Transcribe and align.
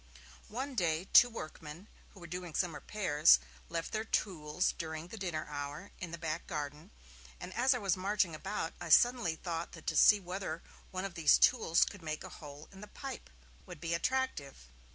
One 0.49 0.73
day, 0.73 1.09
two 1.13 1.29
workmen, 1.29 1.87
who 2.15 2.19
were 2.19 2.25
doing 2.25 2.55
some 2.55 2.73
repairs, 2.73 3.37
left 3.69 3.91
their 3.91 4.03
tools 4.03 4.73
during 4.79 5.09
the 5.09 5.15
dinner 5.19 5.45
hour 5.47 5.91
in 5.99 6.09
the 6.09 6.17
back 6.17 6.47
garden, 6.47 6.89
and 7.39 7.53
as 7.53 7.75
I 7.75 7.77
was 7.77 7.95
marching 7.95 8.33
about 8.33 8.73
I 8.81 8.89
suddenly 8.89 9.35
thought 9.35 9.73
that 9.73 9.85
to 9.85 9.95
see 9.95 10.19
whether 10.19 10.63
one 10.89 11.05
of 11.05 11.13
these 11.13 11.37
tools 11.37 11.85
could 11.85 12.01
make 12.01 12.23
a 12.23 12.29
hole 12.29 12.67
in 12.71 12.81
the 12.81 12.87
pipe 12.87 13.29
would 13.67 13.79
be 13.79 13.93
attractive. 13.93 14.71